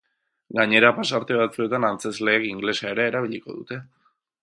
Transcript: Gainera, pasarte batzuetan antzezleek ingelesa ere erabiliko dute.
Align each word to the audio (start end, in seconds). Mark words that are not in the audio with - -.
Gainera, 0.59 0.89
pasarte 0.99 1.37
batzuetan 1.43 1.87
antzezleek 1.91 2.51
ingelesa 2.55 2.91
ere 2.97 3.09
erabiliko 3.13 3.63
dute. 3.63 3.83